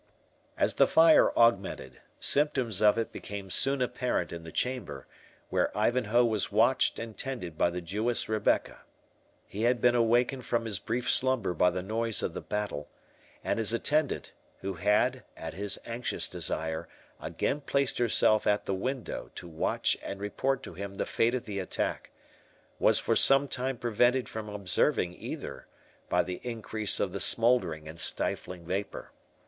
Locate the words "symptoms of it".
2.19-3.11